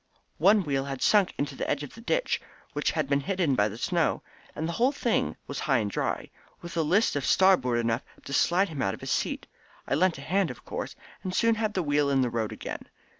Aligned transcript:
One 0.39 0.63
wheel 0.63 0.85
had 0.85 1.03
sunk 1.03 1.35
into 1.37 1.55
the 1.55 1.69
edge 1.69 1.83
of 1.83 1.93
the 1.93 2.01
ditch 2.01 2.41
which 2.73 2.89
had 2.89 3.07
been 3.07 3.19
hidden 3.19 3.53
by 3.53 3.67
the 3.67 3.77
snow, 3.77 4.23
and 4.55 4.67
the 4.67 4.71
whole 4.71 4.91
thing 4.91 5.37
was 5.45 5.59
high 5.59 5.77
and 5.77 5.91
dry, 5.91 6.31
with 6.59 6.75
a 6.75 6.81
list 6.81 7.13
to 7.13 7.21
starboard 7.21 7.77
enough 7.77 8.01
to 8.25 8.33
slide 8.33 8.69
him 8.69 8.81
out 8.81 8.95
of 8.95 9.01
his 9.01 9.11
seat. 9.11 9.45
I 9.87 9.93
lent 9.93 10.17
a 10.17 10.21
hand, 10.21 10.49
of 10.49 10.65
course, 10.65 10.95
and 11.21 11.35
soon 11.35 11.53
had 11.53 11.75
the 11.75 11.83
wheel 11.83 12.09
in 12.09 12.21
the 12.21 12.31
road 12.31 12.51
again. 12.51 12.89